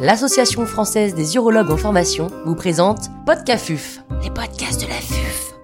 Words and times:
l'Association 0.00 0.64
française 0.64 1.14
des 1.14 1.34
urologues 1.34 1.72
en 1.72 1.76
formation 1.76 2.28
vous 2.44 2.54
présente 2.54 3.08
Podcafuf, 3.26 3.98
les 4.22 4.30
podcasts 4.30 4.80
de 4.80 4.86
la 4.86 4.94
FUF. 4.94 5.54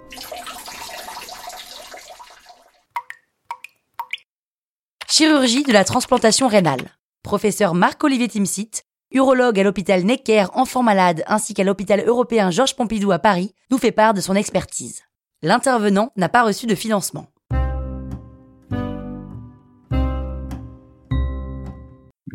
Chirurgie 5.08 5.62
de 5.62 5.72
la 5.72 5.84
transplantation 5.84 6.48
rénale. 6.48 6.90
Professeur 7.22 7.74
Marc-Olivier 7.74 8.26
Timsit, 8.26 8.82
urologue 9.12 9.60
à 9.60 9.62
l'hôpital 9.62 10.02
Necker 10.02 10.46
Enfants 10.54 10.82
Malades 10.82 11.22
ainsi 11.28 11.54
qu'à 11.54 11.62
l'hôpital 11.62 12.02
européen 12.04 12.50
Georges 12.50 12.74
Pompidou 12.74 13.12
à 13.12 13.20
Paris, 13.20 13.54
nous 13.70 13.78
fait 13.78 13.92
part 13.92 14.14
de 14.14 14.20
son 14.20 14.34
expertise. 14.34 15.02
L'intervenant 15.42 16.10
n'a 16.16 16.28
pas 16.28 16.42
reçu 16.42 16.66
de 16.66 16.74
financement. 16.74 17.28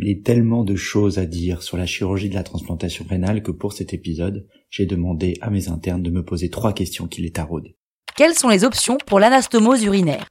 Il 0.02 0.08
y 0.08 0.18
a 0.18 0.24
tellement 0.24 0.64
de 0.64 0.76
choses 0.78 1.20
à 1.20 1.26
dire 1.26 1.62
sur 1.62 1.76
la 1.76 1.86
chirurgie 1.86 2.30
de 2.30 2.36
la 2.36 2.44
transplantation 2.44 3.06
rénale 3.10 3.44
que 3.44 3.52
pour 3.52 3.74
cet 3.74 3.94
épisode, 3.94 4.48
j'ai 4.70 4.86
demandé 4.86 5.34
à 5.42 5.50
mes 5.50 5.68
internes 5.68 6.02
de 6.02 6.10
me 6.10 6.24
poser 6.24 6.50
trois 6.50 6.72
questions 6.72 7.08
qui 7.08 7.22
les 7.22 7.32
taraudent. 7.32 7.76
Quelles 8.16 8.34
sont 8.34 8.48
les 8.48 8.64
options 8.64 8.98
pour 9.06 9.20
l'anastomose 9.20 9.84
urinaire? 9.84 10.30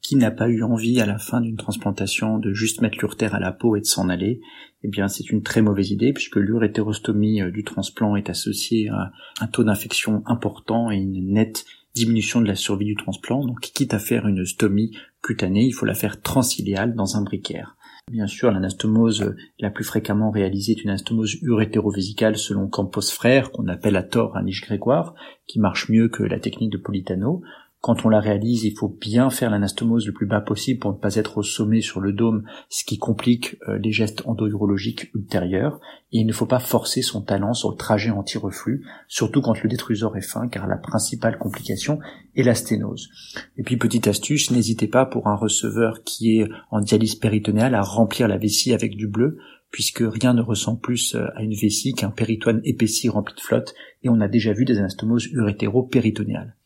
Qui 0.00 0.16
n'a 0.16 0.30
pas 0.30 0.48
eu 0.48 0.62
envie 0.62 1.02
à 1.02 1.06
la 1.06 1.18
fin 1.18 1.42
d'une 1.42 1.58
transplantation 1.58 2.38
de 2.38 2.54
juste 2.54 2.80
mettre 2.80 2.96
l'urtère 2.98 3.34
à 3.34 3.40
la 3.40 3.52
peau 3.52 3.76
et 3.76 3.80
de 3.80 3.84
s'en 3.84 4.08
aller? 4.08 4.40
Eh 4.84 4.88
bien, 4.88 5.06
c'est 5.06 5.28
une 5.28 5.42
très 5.42 5.60
mauvaise 5.60 5.90
idée 5.90 6.14
puisque 6.14 6.36
l'urétérostomie 6.36 7.42
euh, 7.42 7.50
du 7.50 7.62
transplant 7.62 8.16
est 8.16 8.30
associée 8.30 8.88
à 8.88 9.12
un 9.42 9.46
taux 9.48 9.64
d'infection 9.64 10.22
important 10.24 10.90
et 10.90 10.96
une 10.96 11.34
nette 11.34 11.66
diminution 11.94 12.40
de 12.40 12.46
la 12.46 12.54
survie 12.54 12.86
du 12.86 12.96
transplant. 12.96 13.44
Donc, 13.44 13.60
quitte 13.60 13.92
à 13.92 13.98
faire 13.98 14.26
une 14.26 14.46
stomie 14.46 14.96
cutanée, 15.22 15.66
il 15.66 15.72
faut 15.72 15.84
la 15.84 15.94
faire 15.94 16.22
transiléale 16.22 16.94
dans 16.94 17.18
un 17.18 17.22
briquaire. 17.22 17.76
Bien 18.10 18.26
sûr, 18.26 18.50
l'anastomose 18.50 19.36
la 19.60 19.70
plus 19.70 19.84
fréquemment 19.84 20.32
réalisée 20.32 20.72
est 20.72 20.82
une 20.82 20.90
anastomose 20.90 21.36
urétérovésicale 21.42 22.36
selon 22.36 22.66
Campos 22.66 23.02
Frère, 23.02 23.52
qu'on 23.52 23.68
appelle 23.68 23.94
à 23.94 24.02
tort 24.02 24.36
un 24.36 24.42
niche 24.42 24.62
grégoire, 24.62 25.14
qui 25.46 25.60
marche 25.60 25.88
mieux 25.88 26.08
que 26.08 26.24
la 26.24 26.40
technique 26.40 26.72
de 26.72 26.76
Politano. 26.76 27.42
Quand 27.80 28.04
on 28.04 28.10
la 28.10 28.20
réalise, 28.20 28.64
il 28.64 28.76
faut 28.76 28.88
bien 28.90 29.30
faire 29.30 29.48
l'anastomose 29.48 30.06
le 30.06 30.12
plus 30.12 30.26
bas 30.26 30.42
possible 30.42 30.80
pour 30.80 30.92
ne 30.92 30.98
pas 30.98 31.14
être 31.14 31.38
au 31.38 31.42
sommet 31.42 31.80
sur 31.80 32.00
le 32.00 32.12
dôme, 32.12 32.44
ce 32.68 32.84
qui 32.84 32.98
complique 32.98 33.56
euh, 33.68 33.78
les 33.78 33.90
gestes 33.90 34.22
endourologiques 34.26 35.10
ultérieurs. 35.14 35.80
Et 36.12 36.18
il 36.18 36.26
ne 36.26 36.32
faut 36.32 36.44
pas 36.44 36.58
forcer 36.58 37.00
son 37.00 37.22
talent 37.22 37.54
sur 37.54 37.70
le 37.70 37.76
trajet 37.76 38.10
anti-reflux, 38.10 38.84
surtout 39.08 39.40
quand 39.40 39.62
le 39.62 39.68
détrusor 39.70 40.14
est 40.18 40.20
fin, 40.20 40.46
car 40.48 40.66
la 40.66 40.76
principale 40.76 41.38
complication 41.38 42.00
est 42.36 42.42
la 42.42 42.54
sténose. 42.54 43.08
Et 43.56 43.62
puis, 43.62 43.78
petite 43.78 44.08
astuce, 44.08 44.50
n'hésitez 44.50 44.86
pas 44.86 45.06
pour 45.06 45.28
un 45.28 45.36
receveur 45.36 46.02
qui 46.04 46.38
est 46.38 46.50
en 46.70 46.80
dialyse 46.80 47.14
péritonéale 47.14 47.74
à 47.74 47.80
remplir 47.82 48.28
la 48.28 48.36
vessie 48.36 48.74
avec 48.74 48.94
du 48.94 49.08
bleu, 49.08 49.38
puisque 49.70 50.02
rien 50.02 50.34
ne 50.34 50.42
ressemble 50.42 50.80
plus 50.80 51.14
euh, 51.14 51.28
à 51.34 51.42
une 51.42 51.54
vessie 51.54 51.94
qu'un 51.94 52.10
péritoine 52.10 52.60
épaissi 52.62 53.08
rempli 53.08 53.34
de 53.34 53.40
flotte, 53.40 53.72
et 54.02 54.10
on 54.10 54.20
a 54.20 54.28
déjà 54.28 54.52
vu 54.52 54.66
des 54.66 54.76
anastomoses 54.76 55.28
urétéro-péritonéales. 55.32 56.56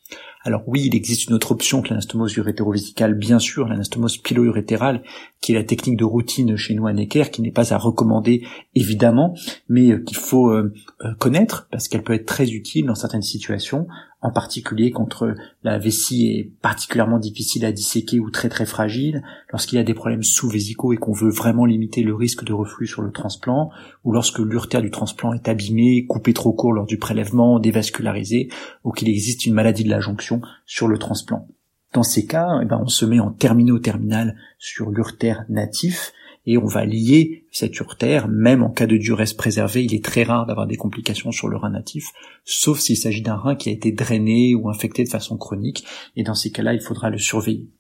Alors 0.47 0.62
oui, 0.67 0.83
il 0.84 0.95
existe 0.95 1.28
une 1.28 1.34
autre 1.34 1.53
option 1.53 1.81
que 1.81 1.89
l'anastomose 1.89 2.37
urétérovésicale, 2.37 3.14
bien 3.14 3.39
sûr, 3.39 3.67
l'anastomose 3.67 4.19
pilo-urétérale, 4.19 5.03
qui 5.41 5.53
est 5.53 5.55
la 5.55 5.64
technique 5.64 5.97
de 5.97 6.05
routine 6.05 6.55
chez 6.56 6.75
nous 6.75 6.87
à 6.87 6.92
Necker, 6.92 7.31
qui 7.33 7.41
n'est 7.41 7.50
pas 7.50 7.73
à 7.73 7.78
recommander 7.78 8.47
évidemment, 8.75 9.34
mais 9.70 9.91
euh, 9.91 9.98
qu'il 10.00 10.19
faut 10.19 10.50
euh, 10.50 10.75
euh, 11.00 11.15
connaître 11.19 11.67
parce 11.70 11.89
qu'elle 11.89 12.03
peut 12.03 12.12
être 12.12 12.27
très 12.27 12.50
utile 12.50 12.84
dans 12.84 12.95
certaines 12.95 13.22
situations, 13.22 13.87
en 14.25 14.31
particulier 14.31 14.91
contre 14.91 15.34
la 15.62 15.78
vessie 15.78 16.28
est 16.28 16.50
particulièrement 16.62 17.19
difficile 17.19 17.67
à 17.67 17.72
disséquer 17.72 18.20
ou 18.20 18.31
très 18.31 18.48
très 18.48 18.65
fragile, 18.65 19.22
lorsqu'il 19.53 19.77
y 19.77 19.81
a 19.81 19.84
des 19.84 19.92
problèmes 19.92 20.22
sous-vésicaux 20.22 20.95
et 20.95 20.97
qu'on 20.97 21.12
veut 21.12 21.31
vraiment 21.31 21.67
limiter 21.67 22.03
le 22.03 22.15
risque 22.15 22.42
de 22.42 22.55
reflux 22.55 22.87
sur 22.87 23.03
le 23.03 23.12
transplant, 23.12 23.69
ou 24.03 24.12
lorsque 24.12 24.39
l'urtère 24.39 24.81
du 24.81 24.91
transplant 24.91 25.34
est 25.34 25.47
abîmé, 25.47 26.06
coupé 26.06 26.33
trop 26.33 26.55
court 26.55 26.72
lors 26.72 26.87
du 26.87 26.97
prélèvement, 26.97 27.59
dévascularisé, 27.59 28.48
ou 28.83 28.92
qu'il 28.92 29.11
existe 29.11 29.44
une 29.44 29.53
maladie 29.53 29.84
de 29.84 29.91
la 29.91 30.00
jonction 30.00 30.34
sur 30.67 30.89
le 30.89 30.99
transplant. 30.99 31.49
Dans 31.93 32.03
ces 32.03 32.27
cas, 32.27 32.59
eh 32.62 32.65
ben, 32.65 32.81
on 32.83 32.89
se 32.89 33.05
met 33.05 33.21
en 33.21 33.31
termino-terminal 33.31 34.37
sur 34.59 34.91
l'urtère 34.91 35.45
natif, 35.49 36.12
et 36.47 36.59
on 36.59 36.67
va 36.67 36.84
lier 36.84 37.47
cette 37.50 37.78
urtère, 37.78 38.28
même 38.28 38.62
en 38.62 38.71
cas 38.71 38.87
de 38.87 38.97
duresse 38.97 39.33
préservée, 39.33 39.84
il 39.84 39.94
est 39.94 40.05
très 40.05 40.25
rare 40.25 40.44
d'avoir 40.44 40.67
des 40.67 40.77
complications 40.77 41.33
sur 41.33 41.49
le 41.49 41.56
rein 41.56 41.71
natif, 41.71 42.09
sauf 42.44 42.81
s'il 42.81 42.99
s'agit 42.99 43.23
d'un 43.23 43.37
rein 43.37 43.55
qui 43.55 43.71
a 43.71 43.73
été 43.73 43.93
drainé 43.93 44.55
ou 44.55 44.69
infecté 44.69 45.05
de 45.05 45.09
façon 45.09 45.37
chronique, 45.39 45.87
et 46.17 46.23
dans 46.23 46.34
ces 46.34 46.50
cas-là, 46.50 46.75
il 46.75 46.81
faudra 46.81 47.11
le 47.11 47.19
surveiller. 47.19 47.71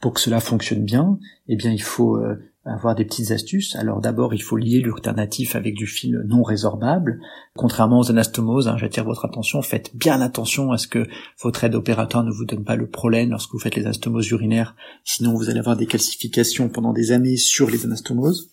Pour 0.00 0.14
que 0.14 0.20
cela 0.20 0.40
fonctionne 0.40 0.84
bien, 0.84 1.18
eh 1.46 1.56
bien, 1.56 1.72
il 1.72 1.82
faut 1.82 2.16
euh, 2.16 2.36
avoir 2.64 2.94
des 2.94 3.04
petites 3.04 3.30
astuces. 3.30 3.74
Alors 3.76 4.00
d'abord, 4.00 4.34
il 4.34 4.42
faut 4.42 4.56
lier 4.56 4.80
l'urternatif 4.80 5.56
avec 5.56 5.74
du 5.74 5.86
fil 5.86 6.22
non 6.26 6.42
résorbable. 6.42 7.20
Contrairement 7.54 8.00
aux 8.00 8.10
anastomoses, 8.10 8.68
hein, 8.68 8.76
j'attire 8.76 9.04
votre 9.04 9.24
attention, 9.24 9.62
faites 9.62 9.96
bien 9.96 10.20
attention 10.20 10.72
à 10.72 10.78
ce 10.78 10.86
que 10.86 11.06
votre 11.42 11.64
aide 11.64 11.74
opératoire 11.74 12.24
ne 12.24 12.30
vous 12.30 12.44
donne 12.44 12.64
pas 12.64 12.76
le 12.76 12.88
prolène 12.88 13.30
lorsque 13.30 13.52
vous 13.52 13.58
faites 13.58 13.76
les 13.76 13.84
anastomoses 13.84 14.30
urinaires, 14.30 14.76
sinon 15.04 15.34
vous 15.34 15.48
allez 15.48 15.58
avoir 15.58 15.76
des 15.76 15.86
calcifications 15.86 16.68
pendant 16.68 16.92
des 16.92 17.12
années 17.12 17.36
sur 17.36 17.70
les 17.70 17.84
anastomoses 17.84 18.50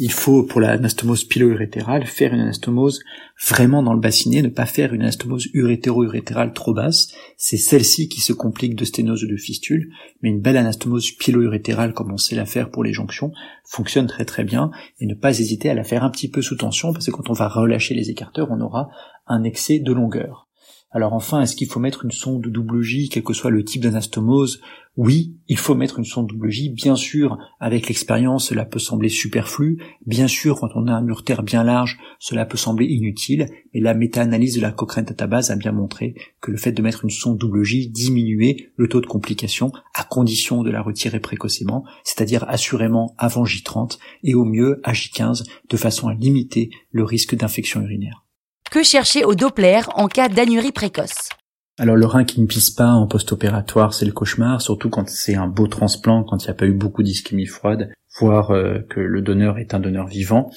il 0.00 0.12
faut, 0.12 0.44
pour 0.44 0.60
la 0.60 0.70
anastomose 0.70 1.24
pilo-urétérale, 1.24 2.06
faire 2.06 2.32
une 2.32 2.40
anastomose 2.40 3.00
vraiment 3.48 3.82
dans 3.82 3.94
le 3.94 4.00
bassinet, 4.00 4.42
ne 4.42 4.48
pas 4.48 4.64
faire 4.64 4.94
une 4.94 5.02
anastomose 5.02 5.48
urétéro-urétérale 5.54 6.52
trop 6.52 6.72
basse. 6.72 7.12
C'est 7.36 7.56
celle-ci 7.56 8.08
qui 8.08 8.20
se 8.20 8.32
complique 8.32 8.76
de 8.76 8.84
sténose 8.84 9.24
ou 9.24 9.26
de 9.26 9.36
fistule, 9.36 9.90
mais 10.22 10.28
une 10.28 10.40
belle 10.40 10.56
anastomose 10.56 11.10
pilo-urétérale, 11.10 11.94
comme 11.94 12.12
on 12.12 12.16
sait 12.16 12.36
la 12.36 12.46
faire 12.46 12.70
pour 12.70 12.84
les 12.84 12.92
jonctions, 12.92 13.32
fonctionne 13.64 14.06
très 14.06 14.24
très 14.24 14.44
bien, 14.44 14.70
et 15.00 15.06
ne 15.06 15.14
pas 15.14 15.40
hésiter 15.40 15.68
à 15.68 15.74
la 15.74 15.82
faire 15.82 16.04
un 16.04 16.10
petit 16.10 16.30
peu 16.30 16.42
sous 16.42 16.56
tension, 16.56 16.92
parce 16.92 17.06
que 17.06 17.10
quand 17.10 17.28
on 17.28 17.34
va 17.34 17.48
relâcher 17.48 17.94
les 17.94 18.08
écarteurs, 18.08 18.48
on 18.52 18.60
aura 18.60 18.90
un 19.26 19.42
excès 19.42 19.80
de 19.80 19.92
longueur. 19.92 20.47
Alors 20.90 21.12
enfin, 21.12 21.42
est-ce 21.42 21.54
qu'il 21.54 21.68
faut 21.68 21.80
mettre 21.80 22.06
une 22.06 22.10
sonde 22.10 22.46
double 22.46 22.80
J, 22.80 23.10
quel 23.10 23.22
que 23.22 23.34
soit 23.34 23.50
le 23.50 23.62
type 23.62 23.82
d'anastomose? 23.82 24.62
Oui, 24.96 25.36
il 25.46 25.58
faut 25.58 25.74
mettre 25.74 25.98
une 25.98 26.06
sonde 26.06 26.28
double 26.28 26.48
J. 26.50 26.70
Bien 26.70 26.96
sûr, 26.96 27.36
avec 27.60 27.88
l'expérience, 27.88 28.48
cela 28.48 28.64
peut 28.64 28.78
sembler 28.78 29.10
superflu. 29.10 29.78
Bien 30.06 30.28
sûr, 30.28 30.58
quand 30.58 30.70
on 30.74 30.86
a 30.88 30.92
un 30.92 31.06
urtère 31.06 31.42
bien 31.42 31.62
large, 31.62 31.98
cela 32.18 32.46
peut 32.46 32.56
sembler 32.56 32.86
inutile. 32.86 33.48
Mais 33.74 33.80
la 33.80 33.92
méta-analyse 33.92 34.56
de 34.56 34.62
la 34.62 34.72
Cochrane 34.72 35.04
Database 35.04 35.50
a 35.50 35.56
bien 35.56 35.72
montré 35.72 36.14
que 36.40 36.50
le 36.50 36.56
fait 36.56 36.72
de 36.72 36.80
mettre 36.80 37.04
une 37.04 37.10
sonde 37.10 37.36
double 37.36 37.64
J 37.64 37.90
diminuait 37.90 38.70
le 38.76 38.88
taux 38.88 39.02
de 39.02 39.06
complication 39.06 39.72
à 39.94 40.04
condition 40.04 40.62
de 40.62 40.70
la 40.70 40.80
retirer 40.80 41.20
précocement, 41.20 41.84
c'est-à-dire 42.02 42.48
assurément 42.48 43.14
avant 43.18 43.44
J30 43.44 43.98
et 44.24 44.34
au 44.34 44.46
mieux 44.46 44.80
à 44.84 44.94
J15, 44.94 45.44
de 45.68 45.76
façon 45.76 46.08
à 46.08 46.14
limiter 46.14 46.70
le 46.90 47.04
risque 47.04 47.36
d'infection 47.36 47.82
urinaire. 47.82 48.24
Que 48.70 48.82
chercher 48.82 49.24
au 49.24 49.34
Doppler 49.34 49.80
en 49.94 50.08
cas 50.08 50.28
d'anurie 50.28 50.72
précoce? 50.72 51.30
Alors 51.78 51.96
le 51.96 52.04
rein 52.04 52.24
qui 52.24 52.42
ne 52.42 52.46
pisse 52.46 52.68
pas 52.68 52.90
en 52.90 53.06
post-opératoire, 53.06 53.94
c'est 53.94 54.04
le 54.04 54.12
cauchemar, 54.12 54.60
surtout 54.60 54.90
quand 54.90 55.08
c'est 55.08 55.36
un 55.36 55.46
beau 55.46 55.68
transplant, 55.68 56.22
quand 56.22 56.44
il 56.44 56.48
n'y 56.48 56.50
a 56.50 56.54
pas 56.54 56.66
eu 56.66 56.74
beaucoup 56.74 57.02
d'ischémie 57.02 57.46
froide, 57.46 57.90
voire 58.20 58.50
euh, 58.50 58.80
que 58.90 59.00
le 59.00 59.22
donneur 59.22 59.58
est 59.58 59.72
un 59.72 59.80
donneur 59.80 60.06
vivant. 60.06 60.50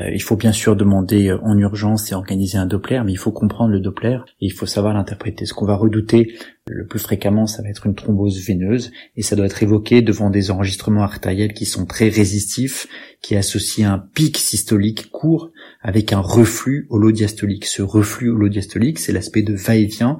Euh, 0.00 0.10
il 0.12 0.20
faut 0.20 0.34
bien 0.34 0.50
sûr 0.50 0.74
demander 0.74 1.28
euh, 1.28 1.38
en 1.44 1.56
urgence 1.56 2.10
et 2.10 2.16
organiser 2.16 2.58
un 2.58 2.66
Doppler, 2.66 3.02
mais 3.04 3.12
il 3.12 3.18
faut 3.18 3.30
comprendre 3.30 3.70
le 3.70 3.78
Doppler 3.78 4.18
et 4.40 4.46
il 4.46 4.52
faut 4.52 4.66
savoir 4.66 4.92
l'interpréter. 4.94 5.46
Ce 5.46 5.54
qu'on 5.54 5.66
va 5.66 5.76
redouter 5.76 6.34
le 6.66 6.86
plus 6.86 6.98
fréquemment, 6.98 7.46
ça 7.46 7.62
va 7.62 7.68
être 7.68 7.86
une 7.86 7.94
thrombose 7.94 8.44
veineuse 8.44 8.90
et 9.14 9.22
ça 9.22 9.36
doit 9.36 9.46
être 9.46 9.62
évoqué 9.62 10.02
devant 10.02 10.30
des 10.30 10.50
enregistrements 10.50 11.04
artériels 11.04 11.52
qui 11.52 11.66
sont 11.66 11.86
très 11.86 12.08
résistifs, 12.08 12.88
qui 13.22 13.36
associent 13.36 13.92
un 13.92 13.98
pic 13.98 14.38
systolique 14.38 15.10
court 15.12 15.50
avec 15.84 16.12
un 16.12 16.18
reflux 16.18 16.88
holodiastolique. 16.90 17.66
Ce 17.66 17.82
reflux 17.82 18.30
holodiastolique, 18.30 18.98
c'est 18.98 19.12
l'aspect 19.12 19.42
de 19.42 19.54
va-et-vient 19.54 20.18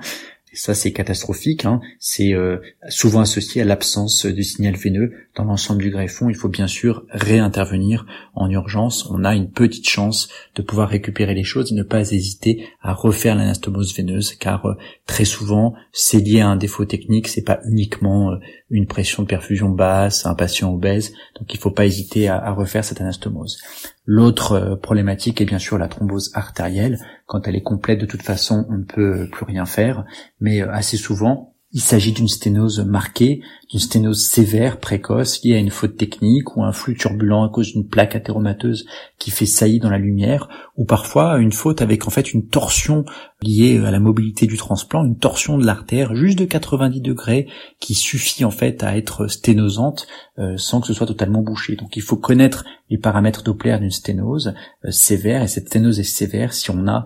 ça 0.54 0.74
c'est 0.74 0.92
catastrophique, 0.92 1.64
hein. 1.64 1.80
c'est 1.98 2.32
euh, 2.32 2.58
souvent 2.88 3.20
associé 3.20 3.62
à 3.62 3.64
l'absence 3.64 4.24
du 4.26 4.42
signal 4.42 4.76
veineux 4.76 5.12
dans 5.36 5.44
l'ensemble 5.44 5.82
du 5.82 5.90
greffon. 5.90 6.28
Il 6.28 6.36
faut 6.36 6.48
bien 6.48 6.66
sûr 6.66 7.04
réintervenir 7.10 8.06
en 8.34 8.48
urgence. 8.48 9.08
On 9.10 9.24
a 9.24 9.34
une 9.34 9.50
petite 9.50 9.88
chance 9.88 10.28
de 10.54 10.62
pouvoir 10.62 10.88
récupérer 10.88 11.34
les 11.34 11.44
choses 11.44 11.72
et 11.72 11.74
ne 11.74 11.82
pas 11.82 12.12
hésiter 12.12 12.66
à 12.80 12.92
refaire 12.92 13.34
l'anastomose 13.34 13.94
veineuse, 13.94 14.34
car 14.34 14.64
euh, 14.66 14.74
très 15.06 15.24
souvent 15.24 15.74
c'est 15.92 16.20
lié 16.20 16.40
à 16.40 16.48
un 16.48 16.56
défaut 16.56 16.84
technique. 16.84 17.28
C'est 17.28 17.42
pas 17.42 17.60
uniquement 17.68 18.32
euh, 18.32 18.36
une 18.70 18.86
pression 18.86 19.22
de 19.24 19.28
perfusion 19.28 19.68
basse, 19.68 20.24
un 20.24 20.34
patient 20.34 20.72
obèse, 20.72 21.12
donc 21.38 21.52
il 21.52 21.56
ne 21.56 21.62
faut 21.62 21.70
pas 21.70 21.86
hésiter 21.86 22.28
à, 22.28 22.36
à 22.36 22.52
refaire 22.52 22.84
cette 22.84 23.00
anastomose. 23.00 23.58
L'autre 24.06 24.78
problématique 24.82 25.40
est 25.40 25.46
bien 25.46 25.58
sûr 25.58 25.78
la 25.78 25.88
thrombose 25.88 26.30
artérielle. 26.34 26.98
Quand 27.26 27.48
elle 27.48 27.56
est 27.56 27.62
complète, 27.62 28.00
de 28.00 28.06
toute 28.06 28.22
façon, 28.22 28.66
on 28.68 28.78
ne 28.78 28.84
peut 28.84 29.28
plus 29.30 29.44
rien 29.44 29.64
faire 29.64 30.04
mais 30.40 30.62
euh, 30.62 30.70
assez 30.70 30.96
souvent, 30.96 31.53
il 31.74 31.80
s'agit 31.80 32.12
d'une 32.12 32.28
sténose 32.28 32.78
marquée, 32.86 33.42
d'une 33.68 33.80
sténose 33.80 34.24
sévère, 34.24 34.78
précoce, 34.78 35.42
liée 35.42 35.56
à 35.56 35.58
une 35.58 35.72
faute 35.72 35.96
technique 35.96 36.56
ou 36.56 36.62
un 36.62 36.70
flux 36.70 36.96
turbulent 36.96 37.42
à 37.42 37.48
cause 37.48 37.72
d'une 37.72 37.88
plaque 37.88 38.14
athéromateuse 38.14 38.86
qui 39.18 39.32
fait 39.32 39.44
saillie 39.44 39.80
dans 39.80 39.90
la 39.90 39.98
lumière, 39.98 40.48
ou 40.76 40.84
parfois 40.84 41.36
une 41.38 41.50
faute 41.50 41.82
avec 41.82 42.06
en 42.06 42.10
fait 42.10 42.32
une 42.32 42.46
torsion 42.46 43.04
liée 43.42 43.82
à 43.84 43.90
la 43.90 43.98
mobilité 43.98 44.46
du 44.46 44.56
transplant, 44.56 45.04
une 45.04 45.18
torsion 45.18 45.58
de 45.58 45.66
l'artère 45.66 46.14
juste 46.14 46.38
de 46.38 46.44
90 46.44 47.00
degrés 47.00 47.48
qui 47.80 47.94
suffit 47.94 48.44
en 48.44 48.52
fait 48.52 48.84
à 48.84 48.96
être 48.96 49.26
sténosante 49.26 50.06
euh, 50.38 50.56
sans 50.56 50.80
que 50.80 50.86
ce 50.86 50.94
soit 50.94 51.08
totalement 51.08 51.42
bouché. 51.42 51.74
Donc 51.74 51.96
il 51.96 52.02
faut 52.02 52.16
connaître 52.16 52.64
les 52.88 52.98
paramètres 52.98 53.42
Doppler 53.42 53.76
d'une 53.80 53.90
sténose 53.90 54.54
euh, 54.84 54.92
sévère 54.92 55.42
et 55.42 55.48
cette 55.48 55.66
sténose 55.66 55.98
est 55.98 56.04
sévère 56.04 56.52
si 56.52 56.70
on 56.70 56.86
a 56.86 57.04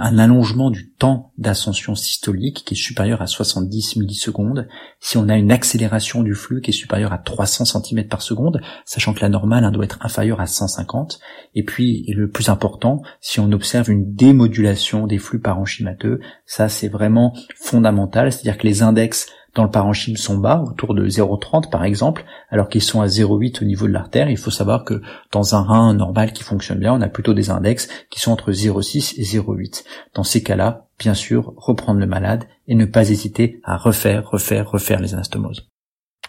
un 0.00 0.18
allongement 0.18 0.70
du 0.70 0.90
temps 0.90 1.32
d'ascension 1.38 1.94
systolique 1.94 2.64
qui 2.64 2.74
est 2.74 2.76
supérieur 2.76 3.22
à 3.22 3.26
70 3.26 3.96
millisecondes, 3.96 4.68
si 5.00 5.16
on 5.16 5.28
a 5.28 5.36
une 5.36 5.50
accélération 5.50 6.22
du 6.22 6.34
flux 6.34 6.60
qui 6.60 6.70
est 6.70 6.74
supérieure 6.74 7.12
à 7.12 7.18
300 7.18 7.64
cm 7.64 8.06
par 8.08 8.22
seconde, 8.22 8.60
sachant 8.84 9.14
que 9.14 9.20
la 9.20 9.28
normale 9.28 9.64
hein, 9.64 9.72
doit 9.72 9.84
être 9.84 9.98
inférieure 10.02 10.40
à 10.40 10.46
150, 10.46 11.18
et 11.54 11.64
puis, 11.64 12.04
et 12.06 12.14
le 12.14 12.30
plus 12.30 12.48
important, 12.48 13.02
si 13.20 13.40
on 13.40 13.50
observe 13.52 13.90
une 13.90 14.14
démodulation 14.14 15.06
des 15.06 15.18
flux 15.18 15.40
parenchymateux, 15.40 16.20
ça 16.46 16.68
c'est 16.68 16.88
vraiment 16.88 17.34
fondamental, 17.56 18.32
c'est-à-dire 18.32 18.58
que 18.58 18.66
les 18.66 18.82
index 18.82 19.28
dans 19.54 19.64
le 19.64 19.70
parenchyme 19.70 20.16
sont 20.16 20.38
bas, 20.38 20.64
autour 20.66 20.94
de 20.94 21.06
0,30 21.06 21.68
par 21.70 21.84
exemple, 21.84 22.24
alors 22.50 22.68
qu'ils 22.68 22.82
sont 22.82 23.00
à 23.02 23.06
0,8 23.06 23.62
au 23.62 23.66
niveau 23.66 23.86
de 23.86 23.92
l'artère. 23.92 24.30
Il 24.30 24.38
faut 24.38 24.50
savoir 24.50 24.84
que 24.84 25.02
dans 25.30 25.54
un 25.54 25.62
rein 25.62 25.94
normal 25.94 26.32
qui 26.32 26.42
fonctionne 26.42 26.78
bien, 26.78 26.94
on 26.94 27.02
a 27.02 27.08
plutôt 27.08 27.34
des 27.34 27.50
index 27.50 27.88
qui 28.10 28.20
sont 28.20 28.32
entre 28.32 28.52
0,6 28.52 29.14
et 29.18 29.24
0,8. 29.24 29.84
Dans 30.14 30.24
ces 30.24 30.42
cas-là, 30.42 30.86
bien 30.98 31.14
sûr, 31.14 31.52
reprendre 31.56 32.00
le 32.00 32.06
malade 32.06 32.44
et 32.66 32.74
ne 32.74 32.86
pas 32.86 33.10
hésiter 33.10 33.60
à 33.64 33.76
refaire, 33.76 34.28
refaire, 34.30 34.70
refaire 34.70 35.00
les 35.00 35.12
anastomoses. 35.12 35.68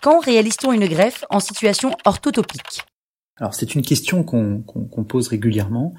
Quand 0.02 0.20
réalise-t-on 0.20 0.74
une 0.74 0.88
greffe 0.88 1.24
en 1.30 1.40
situation 1.40 1.96
orthotopique? 2.04 2.84
Alors 3.38 3.54
c'est 3.54 3.74
une 3.74 3.84
question 3.84 4.24
qu'on 4.24 5.04
pose 5.08 5.30
régulièrement 5.30 5.94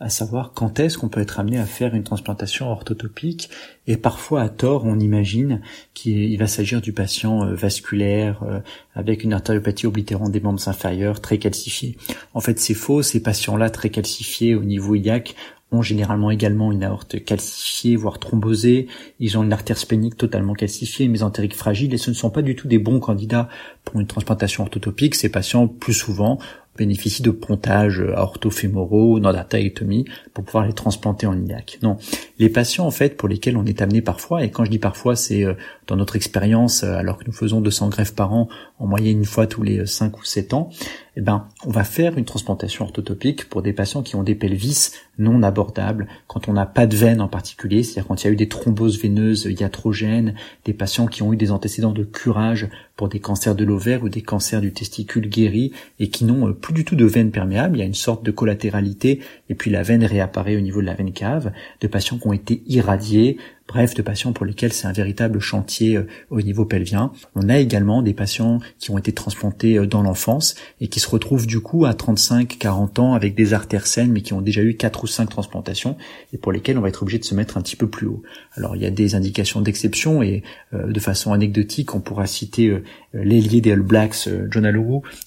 à 0.00 0.08
savoir 0.08 0.52
quand 0.54 0.78
est-ce 0.78 0.96
qu'on 0.96 1.08
peut 1.08 1.20
être 1.20 1.40
amené 1.40 1.58
à 1.58 1.66
faire 1.66 1.94
une 1.94 2.04
transplantation 2.04 2.70
orthotopique 2.70 3.50
et 3.86 3.96
parfois 3.96 4.42
à 4.42 4.48
tort 4.48 4.84
on 4.84 4.98
imagine 4.98 5.60
qu'il 5.94 6.38
va 6.38 6.46
s'agir 6.46 6.80
du 6.80 6.92
patient 6.92 7.44
euh, 7.44 7.54
vasculaire 7.54 8.42
euh, 8.44 8.60
avec 8.94 9.24
une 9.24 9.32
artériopathie 9.32 9.86
oblitérante 9.86 10.30
des 10.30 10.40
membres 10.40 10.68
inférieurs 10.68 11.20
très 11.20 11.38
calcifiés. 11.38 11.96
En 12.34 12.40
fait 12.40 12.60
c'est 12.60 12.74
faux, 12.74 13.02
ces 13.02 13.20
patients-là 13.20 13.70
très 13.70 13.90
calcifiés 13.90 14.54
au 14.54 14.62
niveau 14.62 14.94
iliaque 14.94 15.34
ont 15.70 15.82
généralement 15.82 16.30
également 16.30 16.72
une 16.72 16.82
aorte 16.82 17.22
calcifiée, 17.24 17.96
voire 17.96 18.18
thrombosée. 18.18 18.86
Ils 19.20 19.36
ont 19.36 19.42
une 19.42 19.52
artère 19.52 19.76
splénique 19.76 20.16
totalement 20.16 20.54
calcifiée, 20.54 21.08
mésentérique 21.08 21.54
fragile, 21.54 21.92
et 21.92 21.98
ce 21.98 22.10
ne 22.10 22.14
sont 22.14 22.30
pas 22.30 22.42
du 22.42 22.56
tout 22.56 22.68
des 22.68 22.78
bons 22.78 23.00
candidats 23.00 23.48
pour 23.84 24.00
une 24.00 24.06
transplantation 24.06 24.64
orthotopique. 24.64 25.14
Ces 25.14 25.28
patients, 25.28 25.68
plus 25.68 25.92
souvent, 25.92 26.38
bénéficient 26.78 27.22
de 27.22 27.30
pontages 27.30 28.02
orthofémoraux, 28.16 29.18
nordactaectomie, 29.18 30.06
pour 30.32 30.44
pouvoir 30.44 30.66
les 30.66 30.72
transplanter 30.72 31.26
en 31.26 31.36
iliaque. 31.36 31.78
Non, 31.82 31.98
les 32.38 32.48
patients 32.48 32.86
en 32.86 32.90
fait 32.90 33.16
pour 33.16 33.28
lesquels 33.28 33.56
on 33.56 33.66
est 33.66 33.82
amené 33.82 34.00
parfois, 34.00 34.44
et 34.44 34.50
quand 34.50 34.64
je 34.64 34.70
dis 34.70 34.78
parfois 34.78 35.16
c'est 35.16 35.44
euh, 35.44 35.54
dans 35.88 35.96
notre 35.96 36.16
expérience, 36.16 36.84
euh, 36.84 36.94
alors 36.94 37.18
que 37.18 37.24
nous 37.26 37.32
faisons 37.32 37.60
200 37.60 37.88
greffes 37.88 38.14
par 38.14 38.32
an, 38.32 38.48
en 38.78 38.86
moyenne 38.86 39.18
une 39.18 39.24
fois 39.24 39.46
tous 39.46 39.62
les 39.62 39.84
5 39.86 40.14
euh, 40.14 40.18
ou 40.18 40.24
7 40.24 40.54
ans, 40.54 40.70
eh 41.16 41.20
ben, 41.20 41.48
on 41.64 41.70
va 41.70 41.82
faire 41.82 42.16
une 42.16 42.24
transplantation 42.24 42.84
orthotopique 42.84 43.48
pour 43.48 43.62
des 43.62 43.72
patients 43.72 44.02
qui 44.02 44.14
ont 44.14 44.22
des 44.22 44.36
pelvis 44.36 44.92
non 45.18 45.42
abordables, 45.42 46.06
quand 46.28 46.46
on 46.46 46.52
n'a 46.52 46.66
pas 46.66 46.86
de 46.86 46.94
veine 46.94 47.20
en 47.20 47.26
particulier, 47.26 47.82
c'est-à-dire 47.82 48.06
quand 48.06 48.22
il 48.22 48.26
y 48.26 48.30
a 48.30 48.32
eu 48.32 48.36
des 48.36 48.48
thromboses 48.48 49.02
veineuses 49.02 49.46
iatrogènes, 49.46 50.34
des 50.64 50.74
patients 50.74 51.06
qui 51.06 51.22
ont 51.22 51.32
eu 51.32 51.36
des 51.36 51.50
antécédents 51.50 51.92
de 51.92 52.04
curage 52.04 52.68
pour 52.94 53.08
des 53.08 53.18
cancers 53.18 53.56
de 53.56 53.64
l'ovaire 53.64 54.04
ou 54.04 54.08
des 54.08 54.22
cancers 54.22 54.60
du 54.60 54.72
testicule 54.72 55.28
guéris 55.28 55.72
et 55.98 56.08
qui 56.08 56.24
n'ont 56.24 56.52
plus 56.52 56.74
du 56.74 56.84
tout 56.84 56.94
de 56.94 57.04
veine 57.04 57.32
perméable, 57.32 57.76
il 57.76 57.80
y 57.80 57.82
a 57.82 57.86
une 57.86 57.94
sorte 57.94 58.24
de 58.24 58.30
collatéralité 58.30 59.20
et 59.48 59.54
puis 59.54 59.72
la 59.72 59.82
veine 59.82 60.04
réapparaît 60.04 60.56
au 60.56 60.60
niveau 60.60 60.80
de 60.80 60.86
la 60.86 60.94
veine 60.94 61.12
cave, 61.12 61.50
de 61.80 61.88
patients 61.88 62.18
qui 62.18 62.28
ont 62.28 62.32
été 62.32 62.62
irradiés, 62.66 63.38
bref, 63.68 63.94
de 63.94 64.02
patients 64.02 64.32
pour 64.32 64.46
lesquels 64.46 64.72
c'est 64.72 64.86
un 64.86 64.92
véritable 64.92 65.38
chantier 65.40 65.96
euh, 65.96 66.06
au 66.30 66.40
niveau 66.40 66.64
pelvien. 66.64 67.12
On 67.34 67.48
a 67.48 67.58
également 67.58 68.02
des 68.02 68.14
patients 68.14 68.60
qui 68.78 68.90
ont 68.90 68.98
été 68.98 69.12
transplantés 69.12 69.78
euh, 69.78 69.86
dans 69.86 70.02
l'enfance 70.02 70.54
et 70.80 70.88
qui 70.88 71.00
se 71.00 71.08
retrouvent 71.08 71.46
du 71.46 71.60
coup 71.60 71.84
à 71.84 71.92
35-40 71.92 73.00
ans 73.00 73.14
avec 73.14 73.34
des 73.34 73.52
artères 73.52 73.86
saines 73.86 74.10
mais 74.10 74.22
qui 74.22 74.32
ont 74.32 74.40
déjà 74.40 74.62
eu 74.62 74.74
4 74.74 75.04
ou 75.04 75.06
5 75.06 75.28
transplantations 75.28 75.96
et 76.32 76.38
pour 76.38 76.50
lesquels 76.50 76.78
on 76.78 76.80
va 76.80 76.88
être 76.88 77.02
obligé 77.02 77.18
de 77.18 77.24
se 77.24 77.34
mettre 77.34 77.58
un 77.58 77.62
petit 77.62 77.76
peu 77.76 77.88
plus 77.88 78.06
haut. 78.06 78.22
Alors 78.54 78.74
il 78.74 78.82
y 78.82 78.86
a 78.86 78.90
des 78.90 79.14
indications 79.14 79.60
d'exception 79.60 80.22
et 80.22 80.42
euh, 80.72 80.90
de 80.90 81.00
façon 81.00 81.32
anecdotique 81.32 81.94
on 81.94 82.00
pourra 82.00 82.26
citer 82.26 82.82
l'ailier 83.12 83.60
des 83.60 83.72
All 83.72 83.82
Blacks, 83.82 84.28
John 84.50 84.68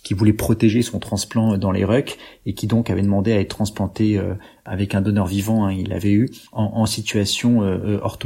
qui 0.04 0.14
voulait 0.14 0.34
protéger 0.34 0.82
son 0.82 1.00
transplant 1.00 1.58
dans 1.58 1.72
les 1.72 1.86
rucks 1.86 2.18
et 2.46 2.54
qui 2.54 2.68
donc 2.68 2.90
avait 2.90 3.02
demandé 3.02 3.34
à 3.34 3.40
être 3.40 3.50
transplanté 3.50 4.20
avec 4.66 4.96
un 4.96 5.02
donneur 5.02 5.28
vivant, 5.28 5.66
hein, 5.66 5.74
il 5.74 5.90
l'avait 5.90 6.14
eu, 6.14 6.30
en, 6.52 6.86
situation 6.86 7.60
orthodoxe 8.02 8.22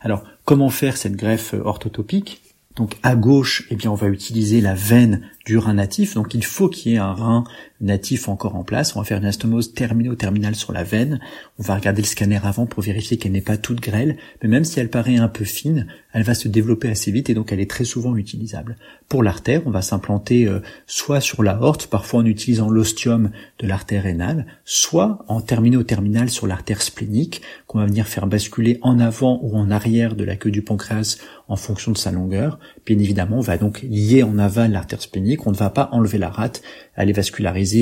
alors, 0.00 0.24
comment 0.44 0.70
faire 0.70 0.96
cette 0.96 1.16
greffe 1.16 1.54
orthotopique? 1.54 2.42
Donc 2.76 2.96
à 3.02 3.16
gauche, 3.16 3.66
eh 3.70 3.76
bien, 3.76 3.90
on 3.90 3.96
va 3.96 4.08
utiliser 4.08 4.60
la 4.60 4.74
veine 4.74 5.22
du 5.48 5.56
rein 5.56 5.74
natif. 5.74 6.14
Donc 6.14 6.34
il 6.34 6.44
faut 6.44 6.68
qu'il 6.68 6.92
y 6.92 6.94
ait 6.96 6.98
un 6.98 7.14
rein 7.14 7.44
natif 7.80 8.28
encore 8.28 8.54
en 8.54 8.64
place. 8.64 8.94
On 8.94 9.00
va 9.00 9.04
faire 9.04 9.16
une 9.16 9.24
astomose 9.24 9.72
termino-terminale 9.72 10.54
sur 10.54 10.72
la 10.72 10.84
veine. 10.84 11.20
On 11.58 11.62
va 11.62 11.74
regarder 11.74 12.02
le 12.02 12.06
scanner 12.06 12.38
avant 12.42 12.66
pour 12.66 12.82
vérifier 12.82 13.16
qu'elle 13.16 13.32
n'est 13.32 13.40
pas 13.40 13.56
toute 13.56 13.80
grêle. 13.80 14.18
Mais 14.42 14.48
même 14.48 14.64
si 14.64 14.78
elle 14.78 14.90
paraît 14.90 15.16
un 15.16 15.28
peu 15.28 15.44
fine, 15.44 15.86
elle 16.12 16.22
va 16.22 16.34
se 16.34 16.48
développer 16.48 16.88
assez 16.90 17.10
vite 17.10 17.30
et 17.30 17.34
donc 17.34 17.50
elle 17.50 17.60
est 17.60 17.70
très 17.70 17.84
souvent 17.84 18.14
utilisable. 18.16 18.76
Pour 19.08 19.22
l'artère, 19.22 19.62
on 19.64 19.70
va 19.70 19.80
s'implanter 19.80 20.46
euh, 20.46 20.60
soit 20.86 21.20
sur 21.20 21.42
la 21.42 21.62
horte, 21.62 21.86
parfois 21.86 22.20
en 22.20 22.26
utilisant 22.26 22.68
l'ostium 22.68 23.30
de 23.58 23.66
l'artère 23.66 24.02
rénale, 24.02 24.46
soit 24.64 25.24
en 25.28 25.40
termino-terminale 25.40 26.28
sur 26.28 26.46
l'artère 26.46 26.82
splénique, 26.82 27.40
qu'on 27.66 27.78
va 27.78 27.86
venir 27.86 28.06
faire 28.06 28.26
basculer 28.26 28.78
en 28.82 29.00
avant 29.00 29.40
ou 29.42 29.56
en 29.56 29.70
arrière 29.70 30.14
de 30.14 30.24
la 30.24 30.36
queue 30.36 30.50
du 30.50 30.62
pancréas 30.62 31.18
en 31.48 31.56
fonction 31.56 31.92
de 31.92 31.98
sa 31.98 32.10
longueur. 32.10 32.58
Bien 32.84 32.98
évidemment, 32.98 33.38
on 33.38 33.42
va 33.42 33.56
donc 33.56 33.82
lier 33.82 34.22
en 34.22 34.38
aval 34.38 34.72
l'artère 34.72 35.00
splénique, 35.00 35.37
on 35.46 35.52
ne 35.52 35.56
va 35.56 35.70
pas 35.70 35.88
enlever 35.92 36.18
la 36.18 36.28
rate, 36.28 36.62
elle 36.94 37.10
est 37.10 37.18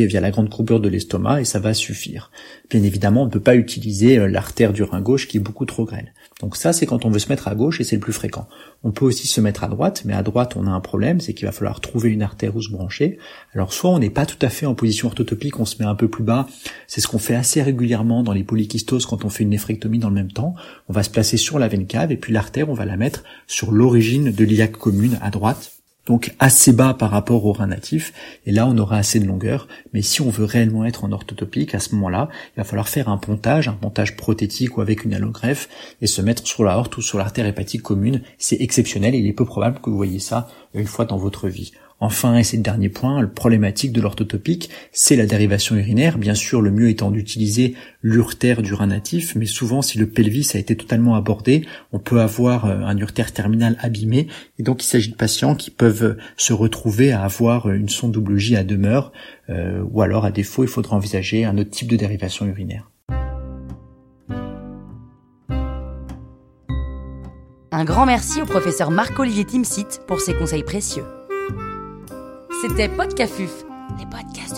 via 0.06 0.20
la 0.20 0.31
grande 0.31 0.50
courbure 0.50 0.81
de 0.81 0.88
l'estomac 0.88 1.41
et 1.41 1.44
ça 1.44 1.58
va 1.58 1.73
suffire. 1.75 2.31
Bien 2.69 2.82
évidemment, 2.82 3.23
on 3.23 3.26
ne 3.26 3.31
peut 3.31 3.41
pas 3.41 3.55
utiliser 3.55 4.19
euh, 4.19 4.29
l'artère 4.29 4.73
du 4.73 4.82
rein 4.82 5.00
gauche 5.00 5.29
qui 5.29 5.38
est 5.38 5.41
beaucoup 5.41 5.64
trop 5.64 5.85
grêle. 5.85 6.12
Donc 6.41 6.56
ça, 6.56 6.75
c'est 6.75 6.85
quand 6.85 7.06
on 7.06 7.11
veut 7.11 7.19
se 7.19 7.31
mettre 7.31 7.49
à 7.49 7.55
gauche 7.55 7.81
et 7.81 7.85
c'est 7.85 7.97
le 7.97 8.00
plus 8.00 8.12
fréquent. 8.12 8.47
On 8.85 8.91
peut 8.91 9.06
aussi 9.06 9.26
se 9.26 9.41
mettre 9.41 9.64
à 9.64 9.69
droite, 9.69 10.03
mais 10.05 10.12
à 10.12 10.23
droite, 10.23 10.55
on 10.56 10.67
a 10.67 10.70
un 10.70 10.81
problème, 10.81 11.20
c'est 11.20 11.32
qu'il 11.32 11.47
va 11.47 11.53
falloir 11.53 11.81
trouver 11.81 12.11
une 12.11 12.23
artère 12.23 12.55
où 12.56 12.61
se 12.61 12.70
brancher. 12.70 13.19
Alors 13.55 13.73
soit 13.73 13.91
on 13.91 13.99
n'est 13.99 14.11
pas 14.11 14.26
tout 14.26 14.38
à 14.43 14.50
fait 14.50 14.67
en 14.67 14.75
position 14.75 15.09
orthotopique, 15.09 15.59
on 15.59 15.64
se 15.64 15.76
met 15.79 15.88
un 15.88 15.94
peu 15.94 16.09
plus 16.09 16.25
bas. 16.25 16.47
C'est 16.87 17.00
ce 17.00 17.09
qu'on 17.09 17.19
fait 17.19 17.37
assez 17.37 17.62
régulièrement 17.62 18.23
dans 18.23 18.32
les 18.32 18.44
polykystoses 18.44 19.06
quand 19.06 19.25
on 19.25 19.31
fait 19.31 19.44
une 19.44 19.50
néphrectomie 19.50 19.99
dans 19.99 20.11
le 20.11 20.14
même 20.14 20.32
temps. 20.32 20.55
On 20.88 20.93
va 20.93 21.02
se 21.02 21.11
placer 21.11 21.37
sur 21.37 21.59
la 21.59 21.69
veine 21.69 21.87
cave 21.87 22.12
et 22.12 22.17
puis 22.17 22.32
l'artère, 22.32 22.69
on 22.69 22.75
va 22.75 22.85
la 22.85 22.97
mettre 22.97 23.25
sur 23.47 23.73
l'origine 23.73 24.31
de 24.31 24.44
l'iliaque 24.44 24.76
commune 24.76 25.19
à 25.23 25.31
droite 25.31 25.75
donc 26.06 26.35
assez 26.38 26.73
bas 26.73 26.94
par 26.94 27.11
rapport 27.11 27.44
au 27.44 27.53
rein 27.53 27.67
natif, 27.67 28.12
et 28.47 28.53
là 28.53 28.67
on 28.67 28.79
aura 28.79 28.97
assez 28.97 29.20
de 29.20 29.26
longueur, 29.26 29.69
mais 29.93 30.03
si 30.03 30.23
on 30.23 30.31
veut 30.31 30.44
réellement 30.44 30.85
être 30.85 31.05
en 31.05 31.12
orthotopique, 31.12 31.75
à 31.75 31.81
ce 31.81 31.94
moment-là, 31.97 32.28
il 32.54 32.59
va 32.59 32.64
falloir 32.64 32.88
faire 32.88 33.09
un 33.09 33.19
pontage, 33.19 33.69
un 33.69 33.73
pontage 33.73 34.16
prothétique 34.16 34.78
ou 34.78 34.80
avec 34.80 35.04
une 35.04 35.14
allogreffe, 35.14 35.69
et 36.00 36.07
se 36.07 36.23
mettre 36.23 36.47
sur 36.47 36.64
la 36.64 36.78
horte 36.78 36.97
ou 36.97 37.02
sur 37.02 37.19
l'artère 37.19 37.47
hépatique 37.47 37.83
commune, 37.83 38.23
c'est 38.38 38.61
exceptionnel, 38.61 39.14
et 39.14 39.19
il 39.19 39.26
est 39.26 39.33
peu 39.33 39.45
probable 39.45 39.80
que 39.80 39.90
vous 39.90 39.97
voyez 39.97 40.21
ça 40.21 40.49
une 40.75 40.87
fois 40.87 41.04
dans 41.04 41.19
votre 41.19 41.49
vie. 41.49 41.73
Enfin, 41.99 42.37
et 42.37 42.45
c'est 42.45 42.59
le 42.59 42.62
dernier 42.62 42.91
point, 42.91 43.23
le 43.23 43.31
problématique 43.31 43.91
de 43.91 44.03
l'orthotopique, 44.03 44.69
c'est 44.93 45.17
la 45.17 45.25
dérivation 45.25 45.76
urinaire. 45.76 46.19
Bien 46.19 46.35
sûr, 46.35 46.61
le 46.61 46.71
mieux 46.71 46.91
étant 46.91 47.11
d'utiliser 47.11 47.75
l'urtère 48.03 48.61
du 48.61 48.75
rein 48.75 48.88
natif, 48.88 49.35
mais 49.35 49.47
souvent, 49.47 49.81
si 49.81 49.97
le 49.97 50.07
pelvis 50.07 50.50
a 50.55 50.59
été 50.59 50.76
totalement 50.76 51.15
abordé, 51.15 51.67
on 51.93 51.99
peut 51.99 52.21
avoir 52.21 52.67
euh, 52.67 52.81
un 52.81 52.99
urtère 52.99 53.33
terminal 53.33 53.79
abîmé. 53.81 54.29
Et 54.59 54.62
donc, 54.62 54.85
il 54.85 54.87
s'agit 54.87 55.11
de 55.11 55.17
patients 55.17 55.55
qui 55.55 55.71
peuvent 55.71 56.19
se 56.37 56.53
retrouver 56.53 57.12
à 57.12 57.23
avoir 57.23 57.71
une 57.71 57.88
sonde 57.88 58.12
double 58.12 58.37
J 58.37 58.57
à 58.57 58.65
demeure, 58.65 59.12
euh, 59.49 59.83
ou 59.91 60.03
alors, 60.03 60.26
à 60.26 60.31
défaut, 60.31 60.65
il 60.65 60.69
faudra 60.69 60.97
envisager 60.97 61.47
un 61.47 61.57
autre 61.57 61.71
type 61.71 61.88
de 61.88 61.97
dérivation 61.97 62.45
urinaire. 62.45 62.91
Un 67.73 67.85
grand 67.85 68.05
merci 68.05 68.41
au 68.43 68.47
professeur 68.47 68.91
Marc-Olivier 68.91 69.45
Timsit 69.45 70.00
pour 70.07 70.21
ses 70.21 70.35
conseils 70.35 70.62
précieux. 70.62 71.05
C'était 72.68 72.88
Podcafuf, 72.88 73.64
les 73.96 74.06
podcasts 74.06 74.55